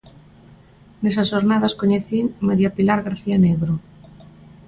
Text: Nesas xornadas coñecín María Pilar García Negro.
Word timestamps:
Nesas 1.01 1.29
xornadas 1.33 1.77
coñecín 1.81 2.25
María 2.47 2.71
Pilar 2.77 2.99
García 3.07 3.37
Negro. 3.45 3.73